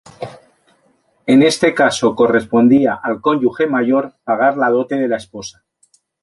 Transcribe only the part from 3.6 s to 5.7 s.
mayor pagar la dote de la esposa.